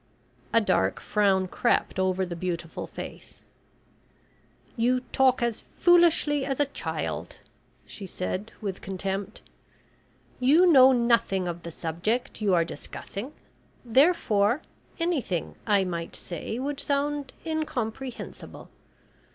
A 0.51 0.59
dark 0.59 0.99
frown 0.99 1.47
crept 1.47 1.99
over 1.99 2.25
the 2.25 2.35
beautiful 2.35 2.87
face. 2.87 3.43
"You 4.75 5.01
talk 5.11 5.43
as 5.43 5.63
foolishly 5.77 6.43
as 6.43 6.59
a 6.59 6.65
child," 6.65 7.37
she 7.85 8.07
said 8.07 8.51
with 8.61 8.81
contempt. 8.81 9.43
"You 10.39 10.65
know 10.65 10.91
nothing 10.91 11.47
of 11.47 11.61
the 11.61 11.69
subject 11.69 12.41
you 12.41 12.55
are 12.55 12.65
discussing, 12.65 13.33
therefore 13.85 14.63
anything 14.99 15.53
I 15.67 15.83
might 15.83 16.15
say 16.15 16.57
would 16.57 16.79
sound 16.79 17.31
incomprehensible. 17.45 18.71